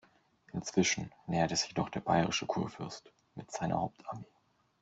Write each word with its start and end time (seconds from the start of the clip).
Inzwischen 0.53 1.13
näherte 1.27 1.55
sich 1.55 1.67
jedoch 1.67 1.89
der 1.89 1.99
bayerische 1.99 2.47
Kurfürst 2.47 3.13
mit 3.35 3.51
seiner 3.51 3.81
Hauptarmee. 3.81 4.25